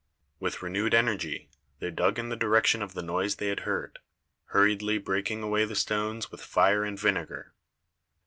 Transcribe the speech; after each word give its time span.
With 0.39 0.63
renewed 0.63 0.95
energy 0.95 1.51
they 1.77 1.91
dug 1.91 2.17
in 2.17 2.29
the 2.29 2.35
direction 2.35 2.81
of 2.81 2.95
the 2.95 3.03
noise 3.03 3.35
they 3.35 3.49
had 3.49 3.59
heard, 3.69 3.99
hurriedly 4.45 4.97
breaking 4.97 5.43
away 5.43 5.63
the 5.63 5.75
stones 5.75 6.31
with 6.31 6.41
fire 6.41 6.83
and 6.83 6.99
vinegar. 6.99 7.53